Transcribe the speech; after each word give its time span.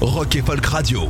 Rock 0.00 0.36
et 0.36 0.42
Folk 0.42 0.64
Radio. 0.66 1.08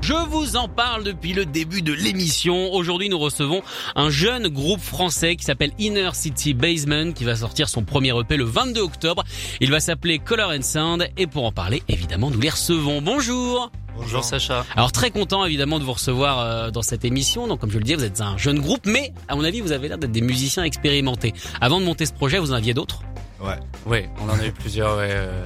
Je 0.00 0.14
vous 0.28 0.56
en 0.56 0.66
parle 0.66 1.04
depuis 1.04 1.34
le 1.34 1.44
début 1.44 1.82
de 1.82 1.92
l'émission. 1.92 2.72
Aujourd'hui, 2.72 3.08
nous 3.08 3.18
recevons 3.18 3.62
un 3.96 4.08
jeune 4.08 4.48
groupe 4.48 4.80
français 4.80 5.36
qui 5.36 5.44
s'appelle 5.44 5.72
Inner 5.78 6.10
City 6.14 6.54
Basement 6.54 7.12
qui 7.12 7.24
va 7.24 7.36
sortir 7.36 7.68
son 7.68 7.84
premier 7.84 8.18
EP 8.18 8.36
le 8.36 8.44
22 8.44 8.80
octobre. 8.80 9.24
Il 9.60 9.70
va 9.70 9.80
s'appeler 9.80 10.18
Color 10.18 10.52
and 10.52 10.62
Sound 10.62 11.08
et 11.16 11.26
pour 11.26 11.44
en 11.44 11.52
parler, 11.52 11.82
évidemment, 11.88 12.30
nous 12.30 12.40
les 12.40 12.50
recevons. 12.50 13.02
Bonjour. 13.02 13.70
Bonjour 13.94 14.24
Sacha. 14.24 14.64
Alors 14.74 14.92
très 14.92 15.10
content 15.10 15.44
évidemment 15.44 15.78
de 15.78 15.84
vous 15.84 15.92
recevoir 15.92 16.38
euh, 16.38 16.70
dans 16.70 16.82
cette 16.82 17.04
émission. 17.04 17.46
Donc 17.46 17.60
comme 17.60 17.70
je 17.70 17.76
le 17.76 17.84
disais, 17.84 17.96
vous 17.96 18.04
êtes 18.04 18.22
un 18.22 18.38
jeune 18.38 18.58
groupe, 18.58 18.86
mais 18.86 19.12
à 19.28 19.36
mon 19.36 19.44
avis, 19.44 19.60
vous 19.60 19.72
avez 19.72 19.88
l'air 19.88 19.98
d'être 19.98 20.12
des 20.12 20.22
musiciens 20.22 20.64
expérimentés. 20.64 21.34
Avant 21.60 21.80
de 21.80 21.84
monter 21.84 22.06
ce 22.06 22.12
projet, 22.12 22.38
vous 22.38 22.52
en 22.52 22.54
aviez 22.54 22.72
d'autres? 22.72 23.02
Ouais. 23.42 23.58
Ouais, 23.86 24.08
on 24.20 24.28
en 24.28 24.38
a 24.38 24.46
eu 24.46 24.52
plusieurs. 24.52 24.96
Ouais. 24.98 25.08
euh, 25.10 25.42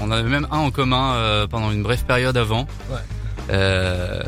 on 0.00 0.04
en 0.04 0.10
avait 0.12 0.28
même 0.28 0.46
un 0.50 0.58
en 0.58 0.70
commun 0.70 1.14
euh, 1.14 1.46
pendant 1.46 1.70
une 1.72 1.82
brève 1.82 2.04
période 2.04 2.36
avant. 2.36 2.66
Ouais. 2.90 2.98
Euh, 3.50 4.22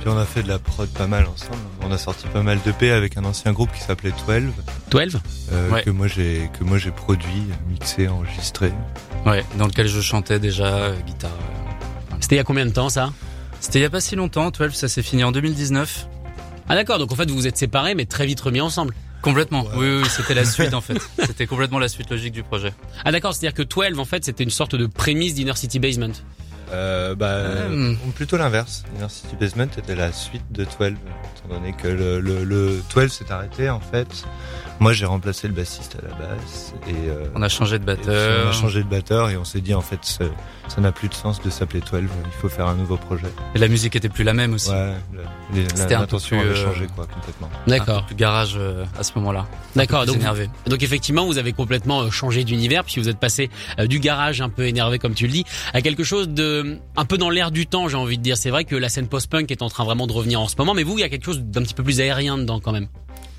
Puis 0.00 0.08
on 0.08 0.16
a 0.16 0.24
fait 0.24 0.42
de 0.42 0.48
la 0.48 0.58
prod 0.58 0.88
pas 0.88 1.06
mal 1.06 1.26
ensemble. 1.26 1.58
On 1.82 1.92
a 1.92 1.98
sorti 1.98 2.26
pas 2.28 2.42
mal 2.42 2.58
d'EP 2.64 2.90
avec 2.90 3.16
un 3.18 3.24
ancien 3.24 3.52
groupe 3.52 3.70
qui 3.72 3.80
s'appelait 3.80 4.12
12, 4.26 4.44
12 4.90 5.20
euh, 5.52 5.70
Ouais. 5.70 5.82
que 5.82 5.90
moi 5.90 6.06
j'ai 6.06 6.48
que 6.58 6.64
moi 6.64 6.78
j'ai 6.78 6.90
produit, 6.90 7.44
mixé, 7.68 8.08
enregistré. 8.08 8.72
ouais, 9.26 9.44
dans 9.58 9.66
lequel 9.66 9.88
je 9.88 10.00
chantais 10.00 10.38
déjà 10.38 10.66
euh, 10.66 10.96
guitare. 11.06 11.30
euh. 11.32 12.14
C'était 12.20 12.36
il 12.36 12.38
y 12.38 12.40
a 12.40 12.44
combien 12.44 12.64
de 12.64 12.70
temps 12.70 12.88
ça? 12.88 13.12
C'était 13.60 13.80
il 13.80 13.82
y 13.82 13.84
a 13.84 13.90
pas 13.90 14.00
si 14.00 14.16
longtemps. 14.16 14.50
12, 14.50 14.72
ça 14.72 14.88
s'est 14.88 15.02
fini 15.02 15.22
en 15.22 15.32
2019. 15.32 16.08
Ah 16.68 16.74
d'accord, 16.74 16.98
donc 16.98 17.12
en 17.12 17.16
fait 17.16 17.28
vous 17.28 17.36
vous 17.36 17.46
êtes 17.46 17.58
séparés 17.58 17.94
mais 17.94 18.06
très 18.06 18.24
vite 18.24 18.40
remis 18.40 18.60
ensemble. 18.62 18.94
Complètement. 19.22 19.64
Oui, 19.74 19.86
oui, 19.86 20.00
oui, 20.02 20.08
c'était 20.10 20.34
la 20.34 20.44
suite 20.56 20.74
en 20.74 20.80
fait. 20.80 20.98
C'était 21.24 21.46
complètement 21.46 21.78
la 21.78 21.88
suite 21.88 22.10
logique 22.10 22.32
du 22.32 22.42
projet. 22.42 22.72
Ah 23.04 23.12
d'accord, 23.12 23.34
c'est-à-dire 23.34 23.54
que 23.54 23.62
12 23.62 23.98
en 23.98 24.04
fait 24.04 24.24
c'était 24.24 24.44
une 24.44 24.50
sorte 24.50 24.74
de 24.74 24.86
prémisse 24.86 25.34
d'Inner 25.34 25.54
City 25.56 25.78
Basement. 25.78 26.12
Euh, 26.72 27.14
bah, 27.14 27.38
Hmm. 27.68 27.94
ou 28.06 28.10
plutôt 28.12 28.36
l'inverse. 28.36 28.84
Inner 28.96 29.08
City 29.08 29.36
Basement 29.38 29.64
était 29.76 29.94
la 29.94 30.12
suite 30.12 30.44
de 30.50 30.64
12, 30.64 30.72
étant 30.78 31.54
donné 31.54 31.72
que 31.74 31.88
le, 31.88 32.20
le, 32.20 32.44
le 32.44 32.80
12 32.94 33.10
s'est 33.12 33.30
arrêté 33.30 33.68
en 33.70 33.80
fait. 33.80 34.08
Moi 34.80 34.92
j'ai 34.92 35.04
remplacé 35.06 35.46
le 35.46 35.54
bassiste 35.54 35.96
à 36.02 36.08
la 36.08 36.14
basse 36.14 36.72
et 36.88 36.94
euh, 37.08 37.26
On 37.36 37.42
a 37.42 37.48
changé 37.48 37.78
de 37.78 37.84
batteur. 37.84 38.46
on 38.46 38.48
a 38.48 38.52
changé 38.52 38.82
de 38.82 38.88
batteur 38.88 39.30
et 39.30 39.36
on 39.36 39.44
s'est 39.44 39.60
dit 39.60 39.74
en 39.74 39.80
fait 39.80 39.98
ça 40.02 40.24
ça 40.68 40.80
n'a 40.80 40.90
plus 40.92 41.08
de 41.08 41.14
sens 41.14 41.42
de 41.42 41.50
s'appeler 41.50 41.80
12, 41.80 42.00
il 42.02 42.08
faut 42.40 42.48
faire 42.48 42.66
un 42.66 42.74
nouveau 42.74 42.96
projet. 42.96 43.26
Et 43.54 43.58
la 43.58 43.68
musique 43.68 43.94
était 43.94 44.08
plus 44.08 44.24
la 44.24 44.32
même 44.32 44.54
aussi. 44.54 44.70
Ouais, 44.70 44.94
C'était 45.74 45.82
un 45.82 45.98
peu 45.98 46.00
l'intention 46.02 46.38
plus, 46.40 46.48
avait 46.48 46.58
euh, 46.58 46.64
changé 46.64 46.86
quoi 46.94 47.06
complètement. 47.06 47.50
D'accord. 47.66 48.06
plus 48.06 48.14
garage 48.14 48.54
euh, 48.56 48.84
à 48.98 49.02
ce 49.02 49.12
moment-là. 49.16 49.46
D'accord, 49.76 50.06
donc 50.06 50.16
énervé. 50.16 50.48
Donc 50.66 50.82
effectivement, 50.82 51.26
vous 51.26 51.36
avez 51.36 51.52
complètement 51.52 52.02
euh, 52.02 52.10
changé 52.10 52.42
d'univers, 52.44 52.84
puis 52.84 53.00
vous 53.02 53.08
êtes 53.10 53.18
passé 53.18 53.50
euh, 53.78 53.86
du 53.86 53.98
garage 53.98 54.40
un 54.40 54.48
peu 54.48 54.66
énervé 54.66 54.98
comme 54.98 55.14
tu 55.14 55.26
le 55.26 55.32
dis, 55.32 55.44
à 55.74 55.82
quelque 55.82 56.04
chose 56.04 56.28
de 56.28 56.61
un 56.96 57.04
peu 57.04 57.18
dans 57.18 57.30
l'air 57.30 57.50
du 57.50 57.66
temps, 57.66 57.88
j'ai 57.88 57.96
envie 57.96 58.18
de 58.18 58.22
dire. 58.22 58.36
C'est 58.36 58.50
vrai 58.50 58.64
que 58.64 58.76
la 58.76 58.88
scène 58.88 59.08
post-punk 59.08 59.50
est 59.50 59.62
en 59.62 59.68
train 59.68 59.84
vraiment 59.84 60.06
de 60.06 60.12
revenir 60.12 60.40
en 60.40 60.48
ce 60.48 60.56
moment, 60.58 60.74
mais 60.74 60.82
vous, 60.82 60.98
il 60.98 61.00
y 61.02 61.04
a 61.04 61.08
quelque 61.08 61.24
chose 61.24 61.40
d'un 61.40 61.62
petit 61.62 61.74
peu 61.74 61.82
plus 61.82 62.00
aérien 62.00 62.38
dedans 62.38 62.60
quand 62.60 62.72
même. 62.72 62.88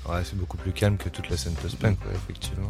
Ouais, 0.08 0.20
c'est 0.24 0.36
beaucoup 0.36 0.56
plus 0.58 0.72
calme 0.72 0.96
que 0.96 1.08
toute 1.08 1.30
la 1.30 1.36
scène 1.36 1.54
post-punk, 1.54 1.98
ouais, 2.06 2.12
effectivement. 2.14 2.68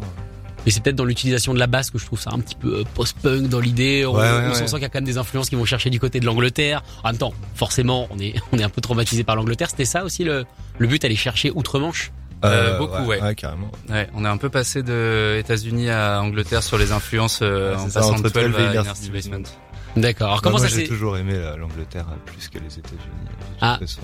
Et 0.67 0.71
c'est 0.71 0.83
peut-être 0.83 0.97
dans 0.97 1.05
l'utilisation 1.05 1.53
de 1.53 1.59
la 1.59 1.67
basse 1.67 1.91
que 1.91 1.99
je 1.99 2.07
trouve 2.07 2.19
ça 2.21 2.31
un 2.33 2.39
petit 2.39 2.55
peu 2.55 2.79
euh, 2.79 2.85
post-punk 2.95 3.49
dans 3.49 3.61
l'idée. 3.61 4.07
On, 4.07 4.15
Ouais, 4.15 4.21
ouais, 4.23 4.29
on 4.47 4.49
ouais. 4.49 4.55
sent 4.55 4.65
qu'il 4.75 4.81
y 4.83 4.85
a 4.85 4.89
quand 4.89 4.99
même 4.99 5.05
des 5.05 5.19
influences 5.19 5.51
qui 5.51 5.57
vont 5.57 5.65
chercher 5.67 5.91
du 5.91 6.01
côté 6.01 6.21
de 6.21 6.25
l'Angleterre. 6.27 6.83
En 7.03 7.09
même 7.11 7.19
temps, 7.19 7.35
forcément, 7.55 8.07
on 8.11 8.19
est 8.19 8.35
on 8.53 8.59
est 8.59 8.63
un 8.63 8.71
peu 8.71 8.81
traumatisé 8.81 9.25
par 9.25 9.37
l'Angleterre. 9.37 9.69
C'était 9.69 9.85
ça 9.85 10.05
aussi 10.05 10.25
le 10.25 10.45
le 10.79 10.87
but, 10.87 11.05
aller 11.05 11.17
chercher 11.17 11.51
outre-Manche? 11.55 12.13
Euh, 12.45 12.79
beaucoup, 12.79 13.03
ouais. 13.05 13.21
Ouais, 13.23 13.35
carrément. 13.35 13.71
Ouais, 13.89 14.09
on 14.15 14.25
est 14.25 14.29
un 14.29 14.37
peu 14.37 14.49
passé 14.51 14.83
de 14.83 15.37
États-Unis 15.39 15.89
à 15.91 16.21
Angleterre 16.21 16.63
sur 16.63 16.77
les 16.77 16.93
influences 16.93 17.41
euh, 17.43 17.75
Ouais, 17.75 17.81
en 17.81 17.89
ça, 17.89 18.01
passant 18.01 18.13
entre 18.15 18.23
de 18.25 18.29
12 18.29 18.45
12 18.53 18.61
et 18.75 18.79
à 18.79 18.83
Basement. 19.13 19.43
D'accord. 19.97 20.27
Alors 20.29 20.37
Bah, 20.39 20.41
comment 20.45 20.59
moi, 20.59 20.69
ça 20.69 20.75
j'ai 20.75 20.83
s'est 20.83 20.89
toujours 20.89 21.17
aimé 21.17 21.35
la- 21.39 21.57
l'Angleterre 21.57 22.07
euh, 22.11 22.17
plus 22.27 22.49
que 22.49 22.59
les 22.59 22.79
États-Unis. 22.79 23.29
Ah. 23.61 23.77
façon. 23.81 24.01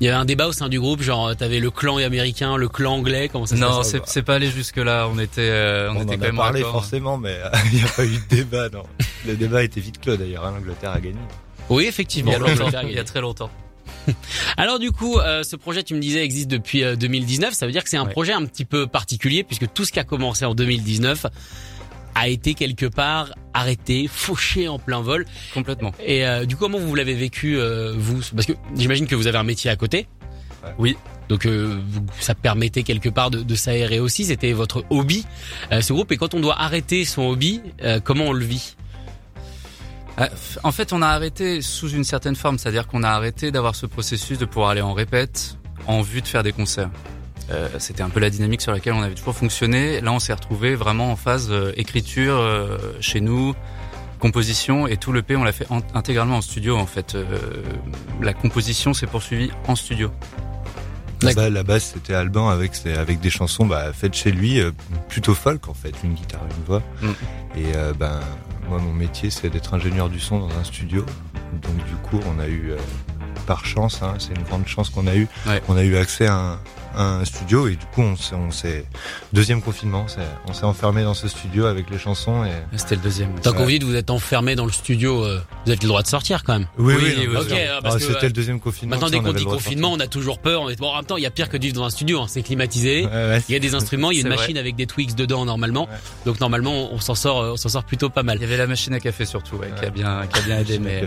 Il 0.00 0.04
y 0.04 0.08
avait 0.08 0.16
un 0.18 0.26
débat 0.26 0.46
au 0.46 0.52
sein 0.52 0.68
du 0.68 0.78
groupe, 0.78 1.00
genre 1.02 1.28
euh, 1.28 1.34
t'avais 1.34 1.58
le 1.58 1.70
clan 1.70 1.96
américain, 1.96 2.56
le 2.58 2.68
clan 2.68 2.94
anglais. 2.96 3.28
Comment 3.32 3.46
ça 3.46 3.56
Non, 3.56 3.82
c'est 3.82 4.06
c'est 4.06 4.22
pas 4.22 4.34
allé 4.34 4.50
jusque 4.50 4.76
là. 4.76 5.08
On 5.10 5.18
était 5.18 5.40
euh, 5.40 5.90
on, 5.90 5.96
on, 5.96 6.02
était 6.02 6.14
en 6.14 6.18
quand 6.18 6.22
a 6.22 6.26
même 6.26 6.36
parlé 6.36 6.62
raccord. 6.62 6.82
forcément, 6.82 7.16
mais 7.18 7.38
euh, 7.42 7.48
il 7.72 7.78
n'y 7.78 7.84
a 7.84 7.88
pas 7.88 8.04
eu 8.04 8.10
de 8.18 8.36
débat. 8.36 8.68
Non. 8.68 8.82
Le 9.26 9.34
débat 9.36 9.62
était 9.64 9.80
vite 9.80 9.98
clos 10.00 10.16
d'ailleurs. 10.16 10.44
hein, 10.44 10.52
L'Angleterre 10.54 10.90
a 10.92 11.00
gagné. 11.00 11.16
Oui, 11.70 11.84
Il 11.84 11.88
effectivement. 11.88 12.32
y 12.32 12.34
a 12.34 12.38
longtemps. 12.38 12.68
Il 12.84 12.92
y 12.92 12.98
a 12.98 13.04
très 13.04 13.20
longtemps. 13.22 13.50
Alors 14.56 14.78
du 14.78 14.92
coup, 14.92 15.18
euh, 15.18 15.42
ce 15.42 15.56
projet, 15.56 15.82
tu 15.82 15.94
me 15.94 16.00
disais, 16.00 16.22
existe 16.22 16.48
depuis 16.48 16.84
euh, 16.84 16.94
2019. 16.96 17.54
Ça 17.54 17.66
veut 17.66 17.72
dire 17.72 17.82
que 17.82 17.88
c'est 17.90 17.96
un 17.96 18.04
Ouais. 18.04 18.12
projet 18.12 18.32
un 18.32 18.44
petit 18.44 18.64
peu 18.64 18.86
particulier 18.86 19.44
puisque 19.44 19.72
tout 19.72 19.84
ce 19.84 19.92
qui 19.92 19.98
a 19.98 20.04
commencé 20.04 20.44
en 20.44 20.54
2019 20.54 21.26
a 22.18 22.28
été 22.28 22.54
quelque 22.54 22.86
part 22.86 23.34
arrêté, 23.52 24.08
fauché 24.08 24.68
en 24.68 24.78
plein 24.78 25.02
vol. 25.02 25.26
Complètement. 25.52 25.92
Et 26.02 26.26
euh, 26.26 26.46
du 26.46 26.56
coup, 26.56 26.64
comment 26.64 26.78
vous 26.78 26.94
l'avez 26.94 27.14
vécu 27.14 27.58
euh, 27.58 27.92
vous? 27.96 28.20
Parce 28.34 28.46
que 28.46 28.54
j'imagine 28.74 29.06
que 29.06 29.14
vous 29.14 29.26
avez 29.26 29.38
un 29.38 29.44
métier 29.44 29.70
à 29.70 29.76
côté. 29.76 30.08
Ouais. 30.64 30.74
Oui. 30.78 30.96
Donc 31.28 31.44
euh, 31.44 31.78
ça 32.20 32.34
permettait 32.34 32.84
quelque 32.84 33.08
part 33.10 33.30
de, 33.30 33.42
de 33.42 33.54
s'aérer 33.54 34.00
aussi. 34.00 34.24
C'était 34.24 34.52
votre 34.52 34.84
hobby, 34.90 35.26
euh, 35.72 35.80
ce 35.82 35.92
groupe. 35.92 36.10
Et 36.12 36.16
quand 36.16 36.32
on 36.34 36.40
doit 36.40 36.58
arrêter 36.58 37.04
son 37.04 37.22
hobby, 37.22 37.60
euh, 37.82 38.00
comment 38.02 38.26
on 38.26 38.32
le 38.32 38.44
vit? 38.44 38.76
F- 40.18 40.58
En 40.62 40.72
fait, 40.72 40.94
on 40.94 41.02
a 41.02 41.08
arrêté 41.08 41.60
sous 41.60 41.90
une 41.90 42.04
certaine 42.04 42.36
forme, 42.36 42.56
c'est-à-dire 42.58 42.86
qu'on 42.86 43.02
a 43.02 43.10
arrêté 43.10 43.50
d'avoir 43.50 43.74
ce 43.74 43.84
processus 43.84 44.38
de 44.38 44.46
pouvoir 44.46 44.70
aller 44.70 44.80
en 44.80 44.94
répète 44.94 45.58
en 45.86 46.00
vue 46.00 46.22
de 46.22 46.26
faire 46.26 46.42
des 46.42 46.52
concerts. 46.52 46.88
Euh, 47.50 47.68
C'était 47.78 48.02
un 48.02 48.08
peu 48.10 48.20
la 48.20 48.30
dynamique 48.30 48.60
sur 48.60 48.72
laquelle 48.72 48.92
on 48.94 49.02
avait 49.02 49.14
toujours 49.14 49.34
fonctionné. 49.36 50.00
Là, 50.00 50.12
on 50.12 50.18
s'est 50.18 50.32
retrouvé 50.32 50.74
vraiment 50.74 51.12
en 51.12 51.16
phase 51.16 51.48
euh, 51.50 51.72
écriture 51.76 52.34
euh, 52.36 52.76
chez 53.00 53.20
nous, 53.20 53.54
composition 54.18 54.86
et 54.86 54.96
tout 54.96 55.12
le 55.12 55.22
P, 55.22 55.36
on 55.36 55.44
l'a 55.44 55.52
fait 55.52 55.66
en- 55.70 55.80
intégralement 55.94 56.38
en 56.38 56.42
studio. 56.42 56.76
En 56.76 56.86
fait, 56.86 57.14
Euh, 57.14 57.24
la 58.20 58.32
composition 58.32 58.94
s'est 58.94 59.06
poursuivie 59.06 59.50
en 59.68 59.76
studio. 59.76 60.10
La, 61.22 61.28
D'accord. 61.28 61.44
ba- 61.44 61.50
la 61.50 61.62
base 61.62 61.82
c'était 61.94 62.14
Alban 62.14 62.48
avec 62.50 62.74
ses- 62.74 62.92
avec 62.94 63.20
des 63.20 63.30
chansons 63.30 63.64
bah, 63.64 63.92
faites 63.94 64.14
chez 64.14 64.30
lui, 64.32 64.60
euh, 64.60 64.70
plutôt 65.08 65.34
folk 65.34 65.66
en 65.68 65.72
fait, 65.74 65.94
une 66.04 66.12
guitare, 66.14 66.42
une 66.58 66.64
voix. 66.64 66.82
Mm. 67.00 67.06
Et 67.58 67.74
euh, 67.74 67.94
ben 67.98 68.20
moi 68.68 68.78
mon 68.78 68.92
métier 68.92 69.30
c'est 69.30 69.48
d'être 69.48 69.72
ingénieur 69.72 70.10
du 70.10 70.20
son 70.20 70.40
dans 70.40 70.50
un 70.58 70.64
studio. 70.64 71.06
Donc 71.62 71.76
du 71.86 71.94
coup 72.02 72.20
on 72.26 72.38
a 72.38 72.46
eu 72.48 72.72
euh, 72.72 72.76
par 73.46 73.64
chance, 73.64 74.02
hein, 74.02 74.14
c'est 74.18 74.34
une 74.36 74.42
grande 74.42 74.66
chance 74.66 74.90
qu'on 74.90 75.06
a 75.06 75.14
eu, 75.14 75.26
Ouais. 75.46 75.62
on 75.68 75.76
a 75.76 75.84
eu 75.84 75.96
accès 75.96 76.26
à 76.26 76.34
un, 76.34 76.52
à 76.52 76.58
un 76.96 77.24
studio 77.24 77.68
et 77.68 77.76
du 77.76 77.84
coup 77.94 78.02
on 78.02 78.50
s'est 78.50 78.84
deuxième 79.32 79.60
confinement, 79.62 80.06
on 80.48 80.52
s'est 80.52 80.64
enfermé 80.64 81.02
dans 81.02 81.14
ce 81.14 81.28
studio 81.28 81.66
avec 81.66 81.90
les 81.90 81.98
chansons 81.98 82.44
et 82.44 82.50
C'était 82.76 82.96
le 82.96 83.02
deuxième. 83.02 83.38
Tant 83.40 83.52
qu'on 83.52 83.64
vous 83.64 83.70
dit 83.70 83.78
que 83.78 83.84
vous 83.84 83.94
êtes 83.94 84.10
enfermé 84.10 84.54
dans 84.56 84.66
le 84.66 84.72
studio, 84.72 85.24
euh, 85.24 85.40
vous 85.64 85.72
avez 85.72 85.80
le 85.82 85.88
droit 85.88 86.02
de 86.02 86.06
sortir 86.08 86.42
quand 86.44 86.54
même. 86.54 86.66
oui 86.78 86.94
Oui, 86.96 87.14
oui, 87.28 87.36
ok, 87.36 87.52
Ah, 87.84 87.90
que, 87.92 87.98
c'était 87.98 88.14
euh, 88.16 88.20
le 88.22 88.32
deuxième 88.32 88.60
confinement. 88.60 88.96
Maintenant, 88.96 89.10
dès 89.10 89.20
qu'on 89.20 89.32
dit 89.32 89.44
confinement, 89.44 89.92
on 89.92 90.00
a 90.00 90.06
toujours 90.06 90.38
peur. 90.38 90.62
On 90.62 90.68
est... 90.70 90.78
Bon, 90.78 90.88
en 90.90 90.96
même 90.96 91.04
temps, 91.04 91.16
il 91.16 91.22
y 91.22 91.26
a 91.26 91.30
pire 91.30 91.48
que 91.48 91.56
de 91.56 91.62
vivre 91.62 91.76
dans 91.76 91.84
un 91.84 91.90
studio. 91.90 92.20
hein. 92.20 92.26
C'est 92.28 92.42
climatisé. 92.42 93.04
Ouais, 93.04 93.10
ouais, 93.12 93.42
Il 93.48 93.52
y 93.52 93.56
a 93.56 93.60
des 93.60 93.74
instruments, 93.74 94.10
il 94.10 94.16
y 94.18 94.20
a 94.20 94.22
une 94.22 94.28
machine 94.34 94.56
avec 94.58 94.76
des 94.76 94.86
tweaks 94.86 95.14
dedans 95.14 95.44
normalement. 95.44 95.84
Ouais. 95.84 95.96
Donc 96.24 96.40
normalement, 96.40 96.92
on 96.92 97.00
s'en 97.00 97.14
sort, 97.14 97.40
euh, 97.40 97.52
on 97.52 97.56
s'en 97.56 97.68
sort 97.68 97.84
plutôt 97.84 98.08
pas 98.10 98.22
Il 98.22 98.26
mal. 98.26 98.40
y 98.40 98.44
avait 98.44 98.56
la 98.56 98.66
machine 98.66 98.94
à 98.94 99.00
café 99.00 99.24
surtout, 99.24 99.56
ouais, 99.56 99.70
qui 99.78 99.84
a 99.84 99.90
bien, 99.90 100.26
qui 100.32 100.38
a 100.40 100.42
bien 100.42 100.58
aidé, 100.58 100.78
mais 100.78 101.04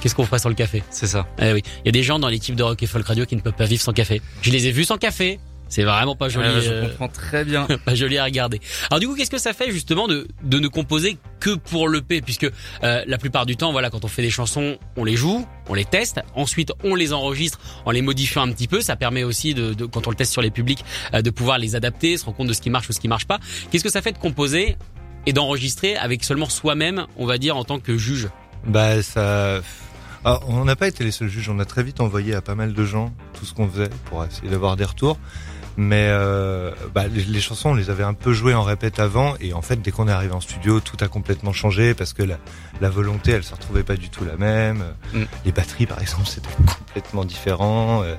Qu'est-ce 0.00 0.14
qu'on 0.14 0.24
ferait 0.26 0.38
sans 0.38 0.48
le 0.50 0.54
café 0.54 0.82
c'est 0.90 1.06
ça. 1.06 1.26
Eh 1.40 1.52
oui, 1.52 1.62
il 1.84 1.86
y 1.86 1.88
a 1.88 1.92
des 1.92 2.02
gens 2.02 2.18
dans 2.18 2.28
l'équipe 2.28 2.54
de 2.54 2.62
Rock 2.62 2.82
et 2.82 2.86
Folk 2.86 3.06
Radio 3.06 3.26
qui 3.26 3.36
ne 3.36 3.40
peuvent 3.40 3.52
pas 3.54 3.64
vivre 3.66 3.82
sans 3.82 3.92
café. 3.92 4.20
Je 4.42 4.50
les 4.50 4.66
ai 4.66 4.70
vus 4.72 4.84
sans 4.84 4.98
café. 4.98 5.38
C'est 5.68 5.82
vraiment 5.82 6.14
pas 6.14 6.28
joli, 6.28 6.46
Euh, 6.46 6.60
je 6.84 6.86
comprends 6.90 7.08
très 7.08 7.44
bien. 7.44 7.66
pas 7.84 7.96
joli 7.96 8.18
à 8.18 8.24
regarder. 8.24 8.60
Alors 8.88 9.00
du 9.00 9.08
coup, 9.08 9.16
qu'est-ce 9.16 9.32
que 9.32 9.38
ça 9.38 9.52
fait 9.52 9.72
justement 9.72 10.06
de, 10.06 10.28
de 10.44 10.60
ne 10.60 10.68
composer 10.68 11.18
que 11.40 11.56
pour 11.56 11.88
le 11.88 12.02
P? 12.02 12.20
Puisque 12.22 12.48
euh, 12.84 13.02
la 13.04 13.18
plupart 13.18 13.46
du 13.46 13.56
temps, 13.56 13.72
voilà, 13.72 13.90
quand 13.90 14.04
on 14.04 14.08
fait 14.08 14.22
des 14.22 14.30
chansons, 14.30 14.78
on 14.96 15.02
les 15.02 15.16
joue, 15.16 15.44
on 15.68 15.74
les 15.74 15.84
teste, 15.84 16.20
ensuite 16.36 16.70
on 16.84 16.94
les 16.94 17.12
enregistre 17.12 17.58
en 17.84 17.90
les 17.90 18.00
modifiant 18.00 18.42
un 18.42 18.52
petit 18.52 18.68
peu. 18.68 18.80
Ça 18.80 18.94
permet 18.94 19.24
aussi 19.24 19.54
de, 19.54 19.74
de- 19.74 19.86
quand 19.86 20.06
on 20.06 20.10
le 20.10 20.16
teste 20.16 20.30
sur 20.30 20.40
les 20.42 20.52
publics, 20.52 20.84
euh, 21.14 21.20
de 21.22 21.30
pouvoir 21.30 21.58
les 21.58 21.74
adapter, 21.74 22.16
se 22.16 22.24
rendre 22.26 22.36
compte 22.36 22.46
de 22.48 22.52
ce 22.52 22.60
qui 22.60 22.70
marche 22.70 22.88
ou 22.88 22.92
ce 22.92 23.00
qui 23.00 23.08
marche 23.08 23.26
pas. 23.26 23.40
Qu'est-ce 23.72 23.82
que 23.82 23.90
ça 23.90 24.02
fait 24.02 24.12
de 24.12 24.18
composer 24.18 24.76
et 25.26 25.32
d'enregistrer 25.32 25.96
avec 25.96 26.22
seulement 26.22 26.48
soi-même, 26.48 27.06
on 27.16 27.26
va 27.26 27.38
dire 27.38 27.56
en 27.56 27.64
tant 27.64 27.80
que 27.80 27.98
juge? 27.98 28.28
Bah 28.64 29.02
ça. 29.02 29.60
Ah, 30.28 30.40
on 30.48 30.64
n'a 30.64 30.74
pas 30.74 30.88
été 30.88 31.04
les 31.04 31.12
seuls 31.12 31.28
juges. 31.28 31.48
On 31.48 31.60
a 31.60 31.64
très 31.64 31.84
vite 31.84 32.00
envoyé 32.00 32.34
à 32.34 32.42
pas 32.42 32.56
mal 32.56 32.72
de 32.72 32.84
gens 32.84 33.14
tout 33.32 33.46
ce 33.46 33.54
qu'on 33.54 33.68
faisait 33.68 33.88
pour 34.06 34.24
essayer 34.24 34.48
d'avoir 34.48 34.74
des 34.76 34.84
retours. 34.84 35.18
Mais 35.76 36.08
euh, 36.08 36.72
bah, 36.92 37.06
les, 37.06 37.22
les 37.22 37.40
chansons, 37.40 37.70
on 37.70 37.74
les 37.74 37.90
avait 37.90 38.02
un 38.02 38.12
peu 38.12 38.32
jouées 38.32 38.54
en 38.54 38.64
répète 38.64 38.98
avant, 38.98 39.34
et 39.40 39.52
en 39.52 39.62
fait, 39.62 39.76
dès 39.76 39.92
qu'on 39.92 40.08
est 40.08 40.12
arrivé 40.12 40.32
en 40.32 40.40
studio, 40.40 40.80
tout 40.80 40.96
a 41.00 41.06
complètement 41.06 41.52
changé 41.52 41.94
parce 41.94 42.12
que 42.12 42.24
la, 42.24 42.38
la 42.80 42.90
volonté, 42.90 43.30
elle 43.30 43.44
se 43.44 43.54
retrouvait 43.54 43.84
pas 43.84 43.94
du 43.94 44.10
tout 44.10 44.24
la 44.24 44.36
même. 44.36 44.82
Mm. 45.12 45.22
Les 45.44 45.52
batteries, 45.52 45.86
par 45.86 46.00
exemple, 46.00 46.24
c'était 46.26 46.48
complètement 46.56 47.24
différent. 47.24 48.02
Euh, 48.02 48.16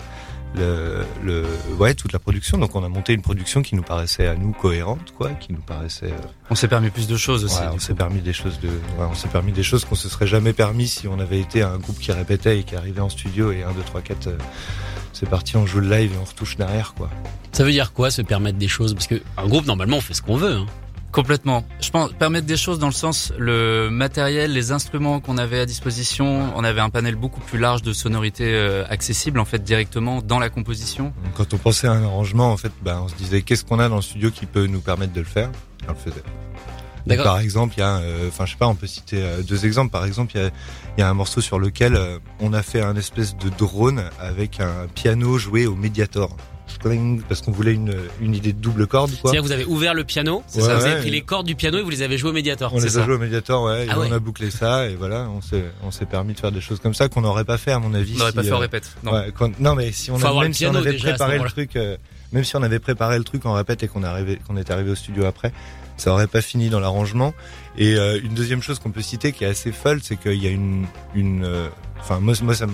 Le, 0.57 1.05
le, 1.23 1.45
ouais, 1.77 1.93
toute 1.93 2.13
la 2.13 2.19
production. 2.19 2.57
Donc, 2.57 2.75
on 2.75 2.83
a 2.83 2.89
monté 2.89 3.13
une 3.13 3.21
production 3.21 3.61
qui 3.61 3.75
nous 3.75 3.83
paraissait 3.83 4.27
à 4.27 4.35
nous 4.35 4.51
cohérente, 4.53 5.13
quoi, 5.17 5.29
qui 5.31 5.53
nous 5.53 5.61
paraissait. 5.61 6.07
euh, 6.11 6.27
On 6.49 6.55
s'est 6.55 6.67
permis 6.67 6.89
plus 6.89 7.07
de 7.07 7.17
choses 7.17 7.43
aussi. 7.45 7.59
Ouais, 7.59 7.67
on 7.73 7.79
s'est 7.79 7.93
permis 7.93 8.21
des 8.21 8.33
choses 8.33 8.59
de, 8.59 8.67
ouais, 8.67 9.05
on 9.09 9.13
s'est 9.15 9.27
permis 9.27 9.51
des 9.51 9.63
choses 9.63 9.85
qu'on 9.85 9.95
se 9.95 10.09
serait 10.09 10.27
jamais 10.27 10.53
permis 10.53 10.87
si 10.87 11.07
on 11.07 11.19
avait 11.19 11.39
été 11.39 11.61
un 11.61 11.77
groupe 11.77 11.99
qui 11.99 12.11
répétait 12.11 12.59
et 12.59 12.63
qui 12.63 12.75
arrivait 12.75 13.01
en 13.01 13.09
studio 13.09 13.51
et 13.51 13.63
1, 13.63 13.71
2, 13.73 13.81
3, 13.83 14.01
4, 14.01 14.27
euh, 14.27 14.37
c'est 15.13 15.29
parti, 15.29 15.57
on 15.57 15.65
joue 15.65 15.79
le 15.79 15.89
live 15.89 16.13
et 16.13 16.17
on 16.21 16.23
retouche 16.25 16.57
derrière, 16.57 16.93
quoi. 16.93 17.09
Ça 17.51 17.63
veut 17.63 17.71
dire 17.71 17.91
quoi 17.93 18.11
se 18.11 18.21
permettre 18.21 18.57
des 18.57 18.67
choses? 18.67 18.93
Parce 18.93 19.07
que 19.07 19.21
un 19.37 19.47
groupe 19.47 19.65
normalement 19.65 19.97
on 19.97 20.01
fait 20.01 20.13
ce 20.13 20.21
qu'on 20.21 20.37
veut. 20.37 20.53
Hein. 20.53 20.65
Complètement. 21.17 21.65
Je 21.81 21.89
pense 21.89 22.13
permettre 22.13 22.45
des 22.45 22.57
choses 22.57 22.77
dans 22.77 22.85
le 22.85 22.93
sens 22.93 23.33
le 23.39 23.89
matériel, 23.89 24.53
les 24.53 24.71
instruments 24.71 25.19
qu'on 25.19 25.39
avait 25.39 25.59
à 25.59 25.65
disposition, 25.65 26.51
on 26.55 26.63
avait 26.63 26.79
un 26.79 26.91
panel 26.91 27.15
beaucoup 27.15 27.41
plus 27.41 27.57
large 27.57 27.81
de 27.81 27.91
sonorités 27.91 28.53
euh, 28.53 28.85
accessibles 28.87 29.39
en 29.39 29.45
fait 29.45 29.63
directement 29.63 30.21
dans 30.21 30.37
la 30.37 30.51
composition. 30.51 31.13
Quand 31.35 31.55
on 31.55 31.57
pensait 31.57 31.87
à 31.87 31.93
un 31.93 32.03
arrangement, 32.03 32.51
en 32.51 32.57
fait, 32.57 32.71
bah, 32.83 33.01
on 33.03 33.07
se 33.07 33.15
disait 33.15 33.41
qu'est-ce 33.41 33.65
qu'on 33.65 33.79
a 33.79 33.89
dans 33.89 33.95
le 33.95 34.03
studio 34.03 34.29
qui 34.29 34.45
peut 34.45 34.67
nous 34.67 34.79
permettre 34.79 35.13
de 35.13 35.21
le 35.21 35.25
faire? 35.25 35.49
Et 35.83 35.89
on 35.89 35.93
le 35.93 35.97
faisait. 35.97 36.23
Donc, 37.07 37.23
par 37.23 37.39
exemple, 37.39 37.75
il 37.77 37.79
y 37.79 37.83
a, 37.83 37.97
euh, 37.97 38.27
enfin, 38.27 38.45
je 38.45 38.51
sais 38.51 38.57
pas, 38.57 38.67
on 38.67 38.75
peut 38.75 38.85
citer 38.85 39.21
euh, 39.21 39.41
deux 39.41 39.65
exemples. 39.65 39.91
Par 39.91 40.05
exemple, 40.05 40.33
il 40.35 40.41
y 40.41 40.45
a, 40.45 40.51
y 40.97 41.01
a 41.01 41.09
un 41.09 41.13
morceau 41.13 41.41
sur 41.41 41.57
lequel 41.57 41.95
euh, 41.95 42.19
on 42.41 42.53
a 42.53 42.61
fait 42.61 42.81
un 42.81 42.95
espèce 42.95 43.35
de 43.37 43.49
drone 43.49 44.03
avec 44.19 44.59
un 44.59 44.87
piano 44.93 45.37
joué 45.37 45.65
au 45.65 45.75
Mediator. 45.75 46.35
Parce 47.27 47.41
qu'on 47.41 47.51
voulait 47.51 47.73
une, 47.73 47.95
une 48.21 48.35
idée 48.35 48.53
de 48.53 48.59
double 48.59 48.87
corde, 48.87 49.11
quoi. 49.19 49.31
C'est-à-dire 49.31 49.41
que 49.41 49.47
vous 49.47 49.51
avez 49.53 49.65
ouvert 49.65 49.93
le 49.93 50.03
piano, 50.03 50.43
Ouais, 50.55 50.61
ça, 50.61 50.75
vous 50.77 50.85
avez 50.85 50.99
pris 51.01 51.11
les 51.11 51.21
cordes 51.21 51.47
du 51.47 51.55
piano 51.55 51.77
et 51.79 51.81
vous 51.81 51.89
les 51.89 52.01
avez 52.01 52.17
jouées 52.17 52.29
au 52.29 52.33
médiator. 52.33 52.73
On 52.73 52.79
c'est 52.79 52.85
les 52.85 52.91
ça. 52.91 53.01
a 53.01 53.05
joués 53.05 53.15
au 53.15 53.19
Mediator, 53.19 53.63
ouais, 53.63 53.85
et 53.85 53.89
Ah 53.89 53.95
on 53.99 54.11
a 54.11 54.19
bouclé 54.19 54.51
ça, 54.51 54.87
et 54.87 54.95
voilà, 54.95 55.27
on 55.29 55.41
s'est, 55.41 55.65
on 55.83 55.91
s'est 55.91 56.05
permis 56.05 56.33
de 56.33 56.39
faire 56.39 56.51
des 56.51 56.61
choses 56.61 56.79
comme 56.79 56.93
ça 56.93 57.09
qu'on 57.09 57.21
n'aurait 57.21 57.45
pas 57.45 57.57
fait, 57.57 57.71
à 57.71 57.79
mon 57.79 57.93
avis. 57.93 58.13
On 58.15 58.19
n'aurait 58.19 58.31
si, 58.31 58.35
pas 58.37 58.43
fait 58.43 58.51
en 58.51 58.55
euh, 58.55 58.59
répète. 58.59 58.95
Non. 59.03 59.11
non, 59.59 59.75
mais 59.75 59.91
si 59.91 60.11
on, 60.11 60.17
Faut 60.17 60.25
a, 60.25 60.29
avoir 60.29 60.43
même 60.43 60.51
le 60.51 60.55
si 60.55 60.65
on 60.65 60.71
piano 60.71 60.87
avait 60.87 60.97
préparé 60.97 61.39
le 61.39 61.49
truc, 61.49 61.75
euh, 61.75 61.97
même 62.31 62.43
si 62.43 62.55
on 62.55 62.63
avait 62.63 62.79
préparé 62.79 63.17
le 63.17 63.23
truc 63.23 63.45
en 63.45 63.53
répète 63.53 63.83
et 63.83 63.87
qu'on 63.87 64.03
est 64.03 64.07
arrivé, 64.07 64.39
qu'on 64.47 64.57
est 64.57 64.69
arrivé 64.69 64.91
au 64.91 64.95
studio 64.95 65.25
après, 65.25 65.51
ça 65.97 66.11
aurait 66.11 66.27
pas 66.27 66.41
fini 66.41 66.69
dans 66.69 66.79
l'arrangement. 66.79 67.33
Et 67.77 67.95
euh, 67.95 68.19
une 68.23 68.33
deuxième 68.33 68.61
chose 68.61 68.79
qu'on 68.79 68.91
peut 68.91 69.01
citer 69.01 69.31
qui 69.31 69.43
est 69.43 69.47
assez 69.47 69.71
folle, 69.71 69.99
c'est 70.03 70.17
qu'il 70.17 70.41
y 70.41 70.47
a 70.47 70.51
une, 70.51 70.85
une, 71.15 71.43
euh, 71.43 71.69
enfin 71.99 72.19
moi, 72.19 72.33
moi 72.41 72.53
ça 72.53 72.67
me, 72.67 72.73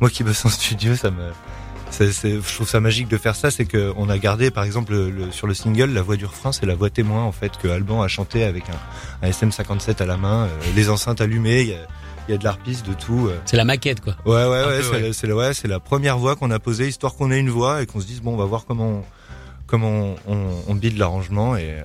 moi 0.00 0.10
qui 0.10 0.24
bosse 0.24 0.44
en 0.44 0.48
studio, 0.48 0.94
ça 0.96 1.10
me, 1.10 1.16
c'est, 1.18 1.30
c'est, 1.30 1.61
je 2.10 2.54
trouve 2.54 2.68
ça 2.68 2.80
magique 2.80 3.08
de 3.08 3.16
faire 3.16 3.36
ça, 3.36 3.50
c'est 3.50 3.64
que 3.64 3.92
on 3.96 4.08
a 4.08 4.18
gardé, 4.18 4.50
par 4.50 4.64
exemple, 4.64 4.92
le, 4.92 5.10
le- 5.10 5.30
sur 5.30 5.46
le 5.46 5.54
single, 5.54 5.90
la 5.92 6.02
voix 6.02 6.16
du 6.16 6.24
refrain, 6.26 6.52
c'est 6.52 6.66
la 6.66 6.74
voix 6.74 6.90
témoin 6.90 7.22
en 7.22 7.32
fait 7.32 7.52
que 7.58 7.68
Alban 7.68 8.02
a 8.02 8.08
chanté 8.08 8.44
avec 8.44 8.64
un, 8.70 9.26
un 9.26 9.30
SM57 9.30 10.02
à 10.02 10.06
la 10.06 10.16
main, 10.16 10.44
euh, 10.44 10.48
les 10.74 10.90
enceintes 10.90 11.20
allumées, 11.20 11.62
il 11.62 11.68
y 11.68 11.74
a, 11.74 11.86
il 12.28 12.32
y 12.32 12.34
a 12.34 12.38
de 12.38 12.44
l'harpiste, 12.44 12.86
de 12.88 12.94
tout. 12.94 13.28
euh. 13.28 13.38
C'est 13.46 13.56
la 13.56 13.64
maquette 13.64 14.00
quoi. 14.00 14.14
Ouais, 14.24 14.32
ouais, 14.34 14.40
Un 14.40 14.66
ouais, 14.68 14.76
peu, 14.78 14.82
c'est, 14.82 14.90
ouais. 14.92 15.00
la- 15.00 15.12
c'est, 15.12 15.26
la- 15.26 15.34
ouais, 15.36 15.54
c'est 15.54 15.68
la 15.68 15.80
première 15.80 16.18
voix 16.18 16.36
qu'on 16.36 16.50
a 16.50 16.58
posée, 16.58 16.88
histoire 16.88 17.14
qu'on 17.14 17.30
ait 17.30 17.38
une 17.40 17.50
voix 17.50 17.82
et 17.82 17.86
qu'on 17.86 18.00
se 18.00 18.06
dise 18.06 18.20
bon, 18.22 18.34
on 18.34 18.36
va 18.36 18.44
voir 18.46 18.64
comment, 18.66 18.88
on- 18.88 19.04
comment 19.66 19.90
on, 19.90 20.16
on, 20.28 20.36
on 20.68 20.74
bide 20.74 20.98
l'arrangement 20.98 21.56
et. 21.56 21.76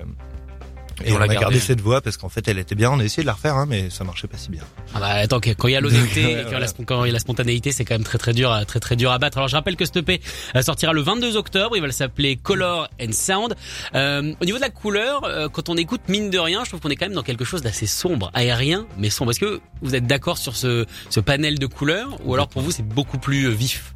Euh, 1.00 1.04
Et, 1.04 1.08
Et 1.08 1.12
on 1.12 1.16
on, 1.16 1.18
l'a 1.18 1.24
a 1.24 1.28
gardé 1.28 1.58
cette 1.60 1.80
voix 1.80 2.00
parce 2.00 2.16
qu'en 2.16 2.28
fait 2.28 2.46
elle 2.48 2.58
était 2.58 2.74
bien, 2.74 2.90
on 2.90 2.98
a 3.00 3.04
essayé 3.04 3.22
de 3.22 3.26
la 3.26 3.34
refaire 3.34 3.54
hein, 3.56 3.66
mais 3.68 3.90
ça 3.90 4.04
marchait 4.04 4.26
pas 4.28 4.36
si 4.38 4.50
bien. 4.50 4.62
Ah 4.94 5.00
bah 5.00 5.06
attends, 5.08 5.40
que- 5.40 5.50
quand 5.50 5.68
il 5.68 5.72
y 5.72 5.76
a 5.76 5.80
l'honnêteté 5.80 6.32
et 6.32 6.44
quand, 6.44 6.52
ouais. 6.52 6.60
la, 6.60 6.66
quand 6.84 7.04
il 7.04 7.08
y 7.08 7.10
a 7.10 7.12
la 7.12 7.18
spontanéité, 7.18 7.72
c'est 7.72 7.84
quand 7.84 7.94
même 7.94 8.04
très 8.04 8.18
très 8.18 8.32
dur, 8.32 8.50
à- 8.52 8.64
très 8.64 8.80
très 8.80 8.96
dur 8.96 9.10
à 9.12 9.18
battre. 9.18 9.38
Alors 9.38 9.48
je 9.48 9.56
rappelle 9.56 9.76
que 9.76 9.84
ce 9.84 9.98
EP 9.98 10.20
euh, 10.56 10.62
sortira 10.62 10.92
le 10.92 11.00
22 11.02 11.36
octobre. 11.36 11.76
Il 11.76 11.82
va 11.82 11.90
s'appeler 11.92 12.36
Color 12.36 12.88
and 13.00 13.12
Sound. 13.12 13.54
Euh, 13.94 14.32
au 14.40 14.44
niveau 14.44 14.58
de 14.58 14.62
la 14.62 14.70
couleur, 14.70 15.24
euh, 15.24 15.48
quand 15.48 15.68
on 15.68 15.76
écoute 15.76 16.02
mine 16.08 16.30
de 16.30 16.38
rien, 16.38 16.64
je 16.64 16.70
trouve 16.70 16.80
qu'on 16.80 16.90
est 16.90 16.96
quand 16.96 17.06
même 17.06 17.14
dans 17.14 17.22
quelque 17.22 17.44
chose 17.44 17.62
d'assez 17.62 17.86
sombre, 17.86 18.30
aérien, 18.34 18.86
mais 18.98 19.10
sombre. 19.10 19.30
Est-ce 19.32 19.40
que 19.40 19.60
vous 19.82 19.94
êtes 19.94 20.06
d'accord 20.06 20.38
sur 20.38 20.56
ce, 20.56 20.86
ce 21.10 21.20
panel 21.20 21.58
de 21.58 21.66
couleurs 21.66 22.18
ou 22.24 22.34
alors 22.34 22.48
pour 22.48 22.62
vous 22.62 22.70
c'est 22.70 22.86
beaucoup 22.86 23.18
plus 23.18 23.46
euh, 23.46 23.50
vif? 23.50 23.94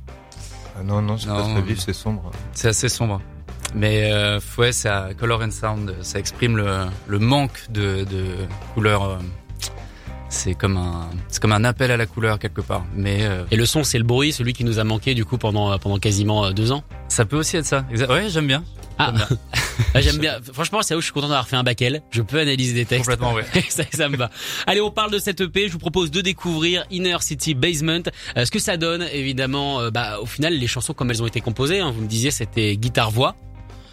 Ah 0.78 0.82
non, 0.82 1.02
non, 1.02 1.19
c'est 1.19 1.26
pas 1.28 1.43
très 1.43 1.62
vif, 1.62 1.78
c'est 1.81 1.93
sombre. 1.93 2.31
C'est 2.52 2.69
assez 2.69 2.88
sombre. 2.88 3.20
Mais 3.74 4.10
euh, 4.12 4.38
ouais, 4.58 4.72
ça 4.72 5.10
color 5.19 5.42
and 5.42 5.50
sound, 5.50 5.94
ça 6.02 6.19
exprime 6.19 6.56
le, 6.56 6.66
le 7.06 7.19
manque 7.19 7.70
de, 7.70 8.04
de 8.04 8.24
couleurs. 8.74 9.04
euh, 9.04 9.16
C'est 10.28 10.54
comme 10.54 10.76
un, 10.76 11.08
c'est 11.28 11.40
comme 11.40 11.52
un 11.52 11.64
appel 11.64 11.90
à 11.90 11.96
la 11.96 12.06
couleur 12.06 12.38
quelque 12.38 12.60
part. 12.60 12.84
Mais 12.94 13.19
euh, 13.22 13.44
Et 13.50 13.56
le 13.56 13.66
son, 13.66 13.82
c'est 13.84 13.98
le 13.98 14.04
bruit, 14.04 14.32
celui 14.32 14.52
qui 14.52 14.64
nous 14.64 14.78
a 14.78 14.84
manqué 14.84 15.14
du 15.14 15.24
coup 15.24 15.38
pendant 15.38 15.78
pendant 15.78 15.98
quasiment 15.98 16.44
euh, 16.46 16.52
deux 16.52 16.72
ans? 16.72 16.82
ça 17.08 17.24
peut 17.26 17.36
aussi 17.36 17.56
être 17.58 17.66
ça. 17.66 17.84
Ouais, 18.08 18.28
j'aime 18.30 18.46
bien. 18.46 18.64
Ah, 18.98 19.12
J'aime 19.96 20.19
bien. 20.19 20.34
Ah. 20.38 20.52
Franchement, 20.52 20.80
c'est 20.82 20.92
là 20.94 20.98
où 20.98 21.00
je 21.00 21.06
suis 21.06 21.12
content 21.14 21.28
d'avoir 21.28 21.48
fait 21.48 21.56
un 21.56 21.62
bac 21.62 21.80
L. 21.82 22.02
Je 22.10 22.20
peux 22.22 22.38
analyser 22.38 22.74
des 22.74 22.84
textes. 22.84 23.04
Complètement, 23.10 23.32
ouais. 23.34 23.44
ça, 23.70 23.84
ça 23.92 24.08
me 24.08 24.16
va. 24.19 24.30
Allez, 24.66 24.80
on 24.82 24.90
parle 24.90 25.10
de 25.10 25.19
cette 25.19 25.40
EP. 25.40 25.66
Je 25.69 25.72
vous 25.72 25.78
propose 25.78 26.10
de 26.10 26.20
découvrir 26.20 26.84
Inner 26.90 27.16
City 27.20 27.54
Basement. 27.54 28.02
Euh, 28.36 28.44
ce 28.44 28.50
que 28.50 28.58
ça 28.58 28.76
donne, 28.76 29.06
évidemment, 29.12 29.80
euh, 29.80 29.90
bah, 29.90 30.19
au 30.20 30.26
final, 30.26 30.54
les 30.54 30.66
chansons 30.66 30.92
comme 30.92 31.10
elles 31.10 31.22
ont 31.22 31.26
été 31.26 31.40
composées, 31.40 31.80
hein, 31.80 31.90
vous 31.90 32.02
me 32.02 32.06
disiez, 32.06 32.30
c'était 32.30 32.76
guitare-voix. 32.76 33.34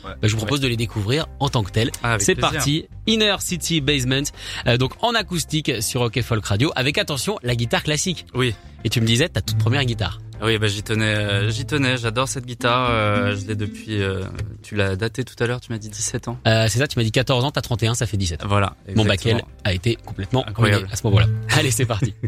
Bah, 0.03 0.15
je 0.23 0.29
vous 0.31 0.37
propose 0.37 0.59
de 0.61 0.67
les 0.67 0.77
découvrir 0.77 1.27
en 1.39 1.49
tant 1.49 1.63
que 1.63 1.71
telles. 1.71 1.91
Ah, 2.03 2.17
C'est 2.19 2.35
parti, 2.35 2.85
Inner 3.07 3.35
City 3.39 3.81
Basement, 3.81 4.23
euh, 4.67 4.77
donc 4.77 4.93
en 5.03 5.13
acoustique 5.13 5.71
sur 5.81 6.01
Rock 6.01 6.19
Folk 6.21 6.45
Radio, 6.45 6.71
avec 6.75 6.97
attention 6.97 7.37
la 7.43 7.55
guitare 7.55 7.83
classique. 7.83 8.25
Oui. 8.33 8.55
Et 8.83 8.89
tu 8.89 9.01
me 9.01 9.05
disais 9.05 9.27
ta 9.29 9.41
toute 9.41 9.57
première 9.57 9.83
guitare. 9.85 10.19
Oui, 10.41 10.57
bah 10.57 10.67
j'y 10.67 10.83
tenais, 10.83 11.03
euh, 11.03 11.49
j'y 11.51 11.65
tenais. 11.65 11.97
J'adore 11.97 12.29
cette 12.29 12.45
guitare. 12.45 12.87
euh, 12.91 13.35
je 13.35 13.45
l'ai 13.45 13.55
depuis. 13.55 14.01
euh, 14.01 14.23
tu 14.63 14.75
l'as 14.77 14.95
daté 14.95 15.25
tout 15.25 15.35
à 15.43 15.47
l'heure. 15.47 15.59
Tu 15.59 15.69
m'as 15.73 15.77
dit 15.77 15.89
17 15.89 16.29
ans. 16.29 16.39
C'est 16.45 16.69
ça, 16.69 16.87
tu 16.87 16.97
m'as 16.97 17.03
dit 17.03 17.11
14 17.11 17.43
ans, 17.43 17.51
t'as 17.51 17.59
31, 17.59 17.93
ça 17.93 18.05
fait 18.05 18.15
17. 18.15 18.43
Voilà. 18.47 18.77
Mon 18.95 19.03
bac 19.03 19.25
L 19.25 19.33
exactement. 19.33 19.51
a 19.65 19.73
été 19.73 19.95
complètement 19.97 20.47
Incroyable. 20.47 20.87
à 20.89 20.95
ce 20.95 21.03
moment-là. 21.07 21.27
Allez, 21.57 21.71
c'est 21.71 21.85
parti. 21.85 22.13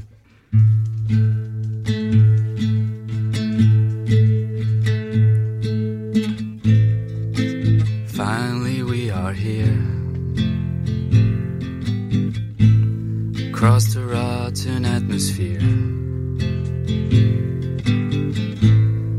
Across 13.61 13.93
the 13.93 14.01
rotten 14.03 14.85
atmosphere. 14.85 15.61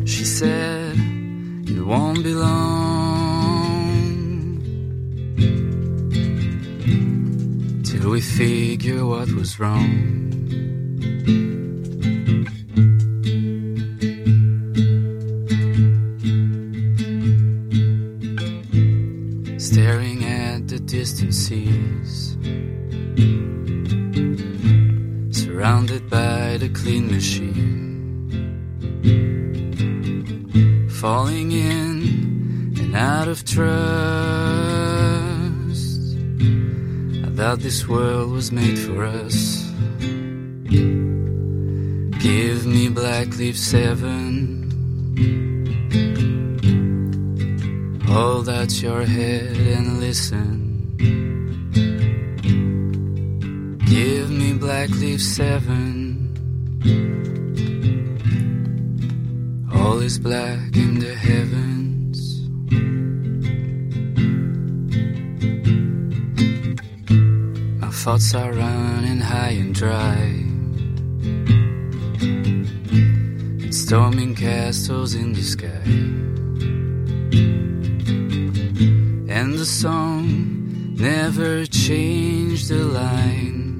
She 0.04 0.24
said, 0.24 0.96
It 1.68 1.80
won't 1.80 2.24
be 2.24 2.34
long 2.34 3.22
till 7.84 8.10
we 8.10 8.20
figure 8.20 9.06
what 9.06 9.30
was 9.30 9.60
wrong. 9.60 10.08
staring 19.58 20.24
at 20.24 20.66
the 20.66 20.80
distant 20.80 21.32
seas, 21.32 22.21
this 37.62 37.86
world 37.86 38.32
was 38.32 38.50
made 38.50 38.76
for 38.76 39.04
us. 39.04 39.70
Give 42.20 42.66
me 42.66 42.88
Black 42.88 43.28
Leaf 43.38 43.56
Seven. 43.56 44.18
Hold 48.08 48.48
out 48.48 48.82
your 48.82 49.04
head 49.04 49.56
and 49.56 50.00
listen. 50.00 50.58
Give 53.86 54.28
me 54.28 54.54
Black 54.54 54.90
Leaf 54.90 55.22
Seven. 55.22 56.18
All 59.72 60.00
is 60.00 60.18
black 60.18 60.74
in 60.74 60.98
the 60.98 61.14
heavens. 61.14 61.81
thoughts 68.02 68.34
are 68.34 68.52
running 68.52 69.20
high 69.20 69.52
and 69.62 69.72
dry. 69.76 70.16
And 73.62 73.72
storming 73.72 74.34
castles 74.34 75.14
in 75.14 75.32
the 75.32 75.42
sky. 75.42 75.84
And 79.32 79.54
the 79.56 79.64
song 79.64 80.96
never 80.96 81.64
changed 81.66 82.70
the 82.70 82.84
line. 83.00 83.70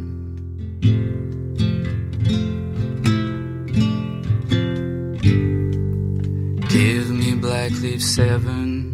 Give 6.68 7.10
me 7.10 7.34
Black 7.34 7.72
Leaf 7.80 8.00
7. 8.00 8.92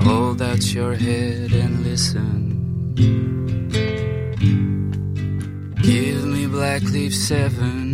Hold 0.00 0.40
out 0.40 0.72
your 0.72 0.94
head 0.94 1.55
and 1.96 2.14
listen. 2.14 2.94
Give 5.82 6.24
me 6.24 6.46
Black 6.46 6.82
Leaf 6.82 7.14
7. 7.14 7.85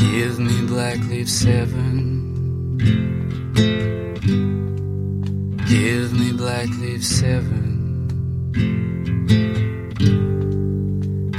Give 0.00 0.38
me 0.38 0.66
Black 0.66 0.98
Leaf 1.10 1.28
7. 1.28 2.78
Give 5.68 6.12
me 6.14 6.32
Black 6.32 6.70
Leaf 6.80 7.04
7. 7.04 8.08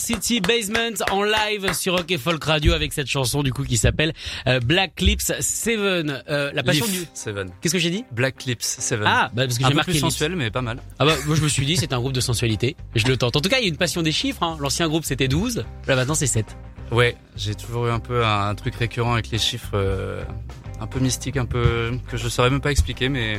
City 0.00 0.40
Basement 0.40 1.04
en 1.10 1.22
live 1.22 1.72
sur 1.74 1.94
Rock 1.96 2.10
et 2.10 2.16
Folk 2.16 2.42
Radio 2.42 2.72
avec 2.72 2.92
cette 2.92 3.06
chanson 3.06 3.42
du 3.42 3.52
coup 3.52 3.64
qui 3.64 3.76
s'appelle 3.76 4.14
euh, 4.46 4.58
Black 4.60 4.94
Clips 4.96 5.32
7. 5.38 5.78
Euh, 5.78 6.50
la 6.54 6.62
passion 6.62 6.86
Leaf 6.86 7.00
du... 7.00 7.06
7. 7.12 7.36
Qu'est-ce 7.60 7.74
que 7.74 7.78
j'ai 7.78 7.90
dit? 7.90 8.04
Black 8.10 8.38
Clips 8.38 8.62
7. 8.62 9.00
Ah, 9.04 9.30
bah 9.34 9.44
parce 9.44 9.58
que 9.58 9.66
j'ai 9.66 9.74
marqué 9.74 9.92
plus 9.92 10.00
sensuel, 10.00 10.36
mais 10.36 10.50
pas 10.50 10.62
mal. 10.62 10.80
Ah 10.98 11.04
bah 11.04 11.14
moi 11.26 11.36
je 11.36 11.42
me 11.42 11.48
suis 11.48 11.66
dit 11.66 11.76
c'est 11.76 11.92
un 11.92 12.00
groupe 12.00 12.14
de 12.14 12.20
sensualité. 12.20 12.76
Je 12.94 13.06
le 13.06 13.16
tente. 13.18 13.36
En 13.36 13.40
tout 13.40 13.50
cas 13.50 13.58
il 13.58 13.62
y 13.62 13.66
a 13.66 13.68
une 13.68 13.76
passion 13.76 14.00
des 14.00 14.12
chiffres. 14.12 14.42
Hein. 14.42 14.56
L'ancien 14.58 14.88
groupe 14.88 15.04
c'était 15.04 15.28
12. 15.28 15.64
Là 15.86 15.96
maintenant 15.96 16.14
c'est 16.14 16.26
7. 16.26 16.46
Ouais, 16.90 17.14
j'ai 17.36 17.54
toujours 17.54 17.86
eu 17.86 17.90
un 17.90 18.00
peu 18.00 18.24
un, 18.24 18.48
un 18.48 18.54
truc 18.54 18.74
récurrent 18.76 19.12
avec 19.12 19.30
les 19.30 19.38
chiffres, 19.38 19.70
euh, 19.74 20.24
un 20.80 20.86
peu 20.86 20.98
mystique, 20.98 21.36
un 21.36 21.44
peu 21.46 21.92
que 22.08 22.16
je 22.16 22.28
saurais 22.28 22.50
même 22.50 22.60
pas 22.62 22.72
expliquer, 22.72 23.08
mais 23.08 23.38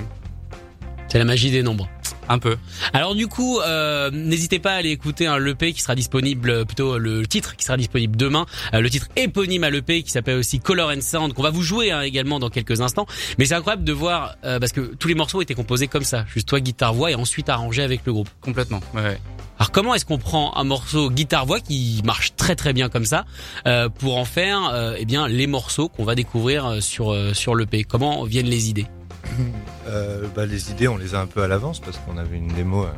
C'est 1.09 1.17
la 1.17 1.25
magie 1.25 1.51
des 1.51 1.63
nombres. 1.63 1.89
Un 2.31 2.39
peu. 2.39 2.57
Alors 2.93 3.15
du 3.15 3.27
coup, 3.27 3.59
euh, 3.59 4.09
n'hésitez 4.11 4.59
pas 4.59 4.71
à 4.71 4.75
aller 4.75 4.91
écouter 4.91 5.27
un 5.27 5.37
l'EP 5.37 5.73
qui 5.73 5.81
sera 5.81 5.95
disponible, 5.95 6.49
euh, 6.49 6.65
plutôt 6.65 6.97
le 6.97 7.25
titre 7.27 7.55
qui 7.55 7.65
sera 7.65 7.77
disponible 7.77 8.15
demain, 8.15 8.45
euh, 8.73 8.81
le 8.81 8.89
titre 8.89 9.07
éponyme 9.15 9.63
à 9.63 9.69
l'EP 9.69 10.03
qui 10.03 10.11
s'appelle 10.11 10.37
aussi 10.37 10.59
Color 10.59 10.91
and 10.91 11.01
Sound, 11.01 11.33
qu'on 11.33 11.43
va 11.43 11.49
vous 11.49 11.63
jouer 11.63 11.91
hein, 11.91 12.01
également 12.01 12.39
dans 12.39 12.49
quelques 12.49 12.81
instants. 12.81 13.05
Mais 13.37 13.45
c'est 13.45 13.55
incroyable 13.55 13.83
de 13.83 13.93
voir, 13.93 14.35
euh, 14.45 14.59
parce 14.59 14.71
que 14.71 14.95
tous 14.95 15.07
les 15.07 15.15
morceaux 15.15 15.41
étaient 15.41 15.53
composés 15.55 15.87
comme 15.87 16.03
ça, 16.03 16.25
juste 16.33 16.47
toi 16.47 16.59
guitare-voix 16.59 17.11
et 17.11 17.15
ensuite 17.15 17.49
arrangés 17.49 17.83
avec 17.83 18.01
le 18.05 18.13
groupe. 18.13 18.29
Complètement. 18.41 18.79
Ouais, 18.93 19.01
ouais. 19.01 19.19
Alors 19.61 19.71
comment 19.71 19.93
est-ce 19.93 20.05
qu'on 20.05 20.17
prend 20.17 20.57
un 20.57 20.63
morceau 20.63 21.11
guitare-voix 21.11 21.59
qui 21.59 22.01
marche 22.03 22.35
très 22.35 22.55
très 22.55 22.73
bien 22.73 22.89
comme 22.89 23.05
ça 23.05 23.25
euh, 23.67 23.89
pour 23.89 24.17
en 24.17 24.25
faire 24.25 24.71
euh, 24.73 24.95
eh 24.97 25.05
bien 25.05 25.27
les 25.27 25.45
morceaux 25.45 25.87
qu'on 25.87 26.03
va 26.03 26.15
découvrir 26.15 26.65
euh, 26.65 26.79
sur 26.79 27.11
euh, 27.11 27.35
sur 27.35 27.53
l'EP 27.53 27.83
Comment 27.83 28.23
viennent 28.23 28.47
les 28.47 28.69
idées? 28.69 28.87
Euh, 29.87 30.27
bah, 30.35 30.45
les 30.45 30.69
idées, 30.71 30.87
on 30.87 30.95
les 30.95 31.15
a 31.15 31.19
un 31.19 31.25
peu 31.25 31.41
à 31.41 31.47
l'avance 31.47 31.79
parce 31.79 31.97
qu'on 31.97 32.17
avait 32.17 32.37
une 32.37 32.47
démo 32.49 32.83
euh, 32.83 32.91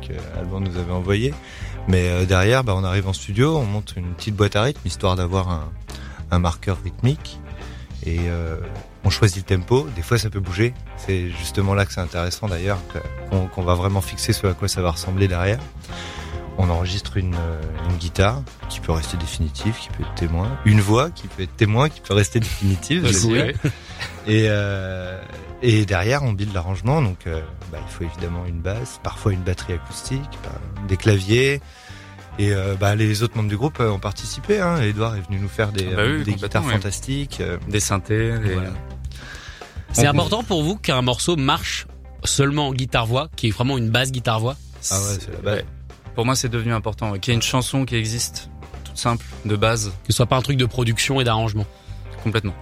que 0.00 0.12
Alban 0.38 0.60
nous 0.60 0.76
avait 0.78 0.92
envoyée. 0.92 1.34
Mais 1.88 2.08
euh, 2.08 2.24
derrière, 2.24 2.64
bah, 2.64 2.74
on 2.74 2.84
arrive 2.84 3.06
en 3.06 3.12
studio, 3.12 3.56
on 3.58 3.64
monte 3.64 3.94
une 3.96 4.14
petite 4.14 4.34
boîte 4.34 4.56
à 4.56 4.62
rythme 4.62 4.80
histoire 4.86 5.14
d'avoir 5.14 5.50
un, 5.50 5.70
un 6.30 6.38
marqueur 6.38 6.78
rythmique 6.82 7.38
et 8.04 8.18
euh, 8.22 8.56
on 9.04 9.10
choisit 9.10 9.48
le 9.48 9.56
tempo. 9.56 9.86
Des 9.94 10.02
fois, 10.02 10.18
ça 10.18 10.30
peut 10.30 10.40
bouger. 10.40 10.72
C'est 10.96 11.28
justement 11.30 11.74
là 11.74 11.84
que 11.84 11.92
c'est 11.92 12.00
intéressant 12.00 12.48
d'ailleurs 12.48 12.78
qu'on 13.54 13.62
va 13.62 13.74
vraiment 13.74 14.00
fixer 14.00 14.32
ce 14.32 14.46
à 14.46 14.54
quoi 14.54 14.68
ça 14.68 14.80
va 14.80 14.90
ressembler 14.92 15.28
derrière. 15.28 15.60
On 16.58 16.68
enregistre 16.70 17.16
une, 17.16 17.36
une 17.88 17.96
guitare 17.98 18.42
qui 18.68 18.80
peut 18.80 18.92
rester 18.92 19.16
définitive, 19.16 19.74
qui 19.80 19.88
peut 19.88 20.02
être 20.02 20.14
témoin, 20.14 20.48
une 20.64 20.80
voix 20.80 21.10
qui 21.10 21.28
peut 21.28 21.42
être 21.42 21.56
témoin, 21.56 21.88
qui 21.88 22.00
peut 22.00 22.14
rester 22.14 22.40
définitive. 22.40 23.04
Et, 24.26 24.46
euh, 24.48 25.20
et 25.62 25.84
derrière, 25.84 26.22
on 26.22 26.32
build 26.32 26.52
l'arrangement. 26.54 27.02
Donc, 27.02 27.26
euh, 27.26 27.40
bah, 27.70 27.78
il 27.86 27.92
faut 27.92 28.04
évidemment 28.04 28.46
une 28.46 28.60
basse, 28.60 29.00
parfois 29.02 29.32
une 29.32 29.42
batterie 29.42 29.74
acoustique, 29.74 30.20
bah, 30.44 30.50
des 30.88 30.96
claviers. 30.96 31.60
Et 32.38 32.52
euh, 32.52 32.74
bah, 32.80 32.94
les 32.94 33.22
autres 33.22 33.36
membres 33.36 33.48
du 33.50 33.56
groupe 33.56 33.78
euh, 33.80 33.90
ont 33.90 33.98
participé. 33.98 34.60
Hein. 34.60 34.80
Edouard 34.80 35.16
est 35.16 35.20
venu 35.26 35.38
nous 35.38 35.48
faire 35.48 35.70
des, 35.72 35.86
Ah 35.92 35.96
bah 35.96 36.02
oui, 36.04 36.08
euh, 36.12 36.24
des 36.24 36.32
complètement, 36.32 36.36
guitares 36.48 36.64
ouais. 36.66 36.72
fantastiques. 36.72 37.38
euh, 37.40 37.58
Des 37.68 37.80
synthés. 37.80 38.38
des- 38.38 38.54
Voilà. 38.54 38.70
C'est 39.92 40.06
On- 40.06 40.10
important 40.10 40.42
pour 40.42 40.62
vous 40.62 40.76
qu'un 40.76 41.02
morceau 41.02 41.36
marche 41.36 41.86
seulement 42.24 42.68
en 42.68 42.72
guitare-voix, 42.72 43.28
qui 43.36 43.48
est 43.48 43.50
vraiment 43.50 43.76
une 43.76 43.90
basse 43.90 44.10
guitare-voix? 44.12 44.56
Ah 44.90 44.94
ouais, 44.98 45.18
c'est 45.20 45.30
la 45.32 45.38
base. 45.38 45.56
Ouais. 45.58 45.64
Pour 46.14 46.24
moi, 46.24 46.34
c'est 46.34 46.48
devenu 46.48 46.72
important. 46.72 47.12
Qu'il 47.18 47.32
y 47.32 47.34
ait 47.34 47.36
une 47.36 47.42
chanson 47.42 47.84
qui 47.84 47.96
existe, 47.96 48.48
toute 48.84 48.96
simple, 48.96 49.24
de 49.44 49.56
base, 49.56 49.88
que 50.06 50.12
ce 50.12 50.16
soit 50.16 50.26
pas 50.26 50.36
un 50.36 50.42
truc 50.42 50.56
de 50.56 50.64
production 50.66 51.20
et 51.20 51.24
d'arrangement. 51.24 51.66
complètement. 52.22 52.54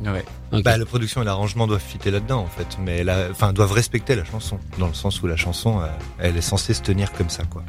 Ouais. 0.00 0.24
Bah, 0.62 0.76
la 0.76 0.86
production 0.86 1.22
et 1.22 1.24
l'arrangement 1.24 1.66
doivent 1.66 1.82
fitter 1.82 2.10
là-dedans, 2.10 2.40
en 2.40 2.46
fait. 2.46 2.78
Mais 2.80 3.04
la, 3.04 3.28
enfin, 3.30 3.52
doivent 3.52 3.72
respecter 3.72 4.14
la 4.14 4.24
chanson. 4.24 4.58
Dans 4.78 4.86
le 4.86 4.94
sens 4.94 5.22
où 5.22 5.26
la 5.26 5.36
chanson, 5.36 5.80
euh, 5.80 5.86
elle 6.18 6.36
est 6.36 6.42
censée 6.42 6.74
se 6.74 6.82
tenir 6.82 7.12
comme 7.12 7.30
ça, 7.30 7.44
quoi. 7.44 7.62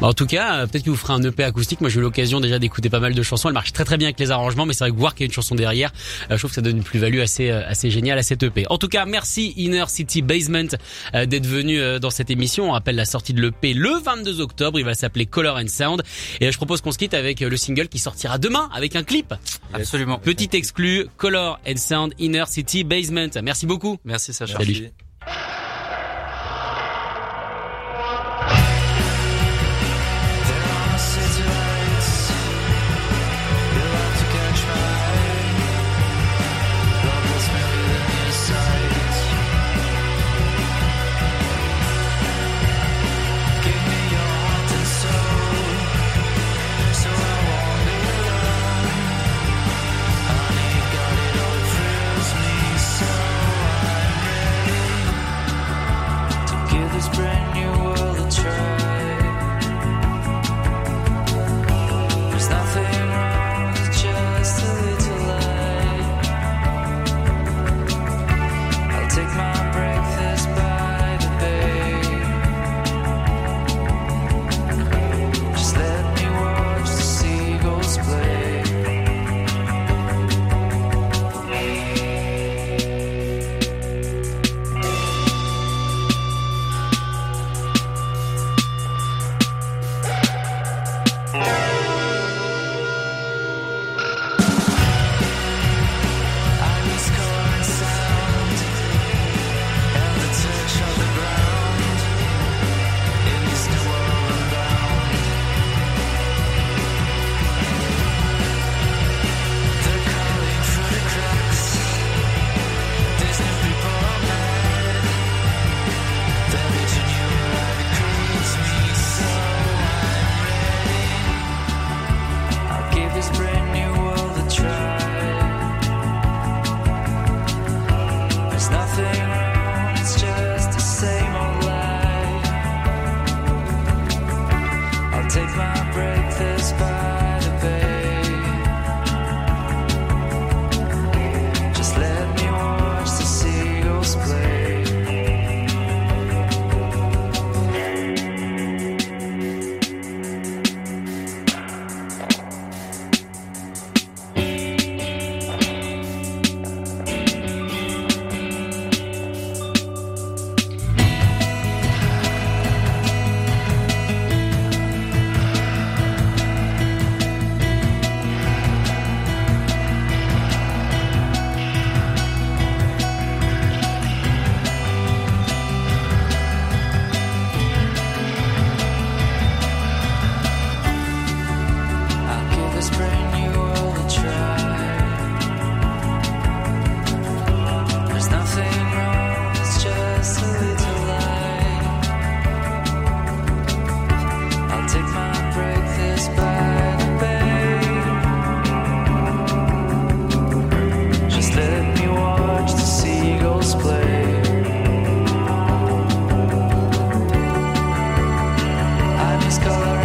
Bah, 0.00 0.08
en 0.08 0.12
tout 0.12 0.26
cas, 0.26 0.56
euh, 0.56 0.66
peut-être 0.66 0.84
que 0.84 0.90
vous 0.90 0.96
ferez 0.96 1.14
un 1.14 1.22
EP 1.22 1.42
acoustique. 1.42 1.80
Moi, 1.80 1.88
j'ai 1.88 2.00
eu 2.00 2.02
l'occasion 2.02 2.40
déjà 2.40 2.58
d'écouter 2.58 2.90
pas 2.90 3.00
mal 3.00 3.14
de 3.14 3.22
chansons. 3.22 3.48
Elle 3.48 3.54
marche 3.54 3.72
très 3.72 3.84
très 3.84 3.96
bien 3.96 4.08
avec 4.08 4.20
les 4.20 4.30
arrangements, 4.30 4.66
mais 4.66 4.74
c'est 4.74 4.84
vrai 4.84 4.90
que 4.90 4.96
voir 4.96 5.14
qu'il 5.14 5.24
y 5.24 5.26
a 5.26 5.28
une 5.28 5.32
chanson 5.32 5.54
derrière, 5.54 5.92
euh, 6.30 6.34
je 6.34 6.38
trouve 6.38 6.50
que 6.50 6.54
ça 6.54 6.60
donne 6.60 6.78
une 6.78 6.82
plus-value 6.82 7.20
assez 7.20 7.50
euh, 7.50 7.66
assez 7.66 7.90
géniale 7.90 8.18
à 8.18 8.22
cette 8.22 8.42
EP. 8.42 8.66
En 8.68 8.76
tout 8.76 8.88
cas, 8.88 9.06
merci 9.06 9.54
Inner 9.56 9.84
City 9.88 10.20
Basement 10.22 10.76
d'être 11.14 11.46
venu 11.46 11.80
dans 12.00 12.10
cette 12.10 12.30
émission. 12.30 12.68
On 12.68 12.72
rappelle 12.72 12.96
la 12.96 13.04
sortie 13.04 13.32
de 13.32 13.40
l'EP 13.40 13.74
le 13.74 13.98
22 14.02 14.40
octobre. 14.40 14.78
Il 14.78 14.84
va 14.84 14.94
s'appeler 14.94 15.26
Color 15.26 15.56
and 15.56 15.68
Sound. 15.68 16.02
Et 16.40 16.50
je 16.50 16.56
propose 16.56 16.80
qu'on 16.80 16.92
se 16.92 16.98
quitte 16.98 17.14
avec 17.14 17.40
le 17.40 17.56
single 17.56 17.88
qui 17.88 17.98
sortira 17.98 18.38
demain 18.38 18.68
avec 18.74 18.96
un 18.96 19.02
clip. 19.02 19.34
Absolument. 19.72 20.18
Petit 20.18 20.50
exclu, 20.52 21.06
Color 21.16 21.58
and 21.66 21.76
Sound, 21.76 22.14
Inner 22.18 22.44
City 22.46 22.84
Basement. 22.84 23.30
Merci 23.42 23.66
beaucoup. 23.66 23.98
Merci 24.04 24.32
Sacha. 24.32 24.58
Salut. 24.58 24.90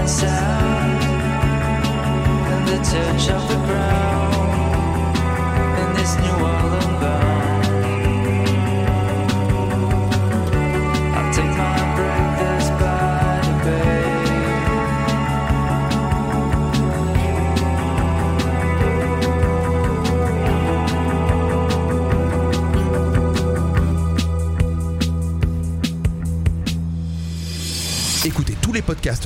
Sound 0.08 1.04
and 2.54 2.68
the 2.68 2.78
touch 2.78 3.30
of 3.30 3.48
the 3.50 3.56
ground 3.68 4.11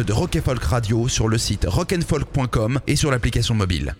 de 0.01 0.13
Rock 0.13 0.39
Folk 0.39 0.63
Radio 0.63 1.07
sur 1.07 1.27
le 1.27 1.37
site 1.37 1.65
rockandfolk.com 1.69 2.79
et 2.87 2.95
sur 2.95 3.11
l'application 3.11 3.55
mobile. 3.55 3.95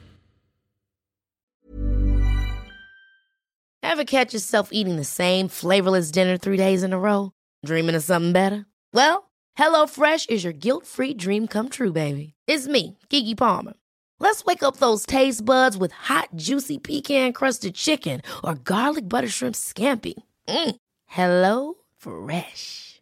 Ever 3.81 4.03
catch 4.03 4.33
yourself 4.33 4.69
eating 4.71 4.97
the 4.97 5.05
same 5.05 5.47
flavorless 5.47 6.11
dinner 6.11 6.37
three 6.37 6.57
days 6.57 6.83
in 6.83 6.91
a 6.91 6.97
row? 6.99 7.31
Dreaming 7.65 7.95
of 7.95 8.03
something 8.03 8.33
better? 8.33 8.65
Well, 8.93 9.29
HelloFresh 9.57 10.29
is 10.29 10.43
your 10.43 10.53
guilt-free 10.53 11.13
dream 11.13 11.47
come 11.47 11.69
true, 11.69 11.93
baby. 11.93 12.33
It's 12.47 12.67
me, 12.67 12.97
Kiki 13.09 13.35
Palmer. 13.35 13.73
Let's 14.19 14.43
wake 14.43 14.63
up 14.63 14.77
those 14.77 15.05
taste 15.05 15.45
buds 15.45 15.77
with 15.77 15.91
hot, 15.91 16.29
juicy 16.35 16.77
pecan-crusted 16.77 17.75
chicken 17.75 18.21
or 18.43 18.55
garlic 18.55 19.07
butter 19.07 19.29
shrimp 19.29 19.55
scampi. 19.55 20.15
Mm. 20.47 20.75
Hello 21.05 21.75
Fresh. 21.97 23.01